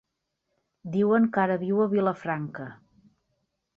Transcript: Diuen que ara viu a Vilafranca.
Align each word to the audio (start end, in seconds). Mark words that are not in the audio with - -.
Diuen 0.95 1.27
que 1.35 1.43
ara 1.43 1.59
viu 1.67 1.85
a 1.85 1.89
Vilafranca. 1.93 2.67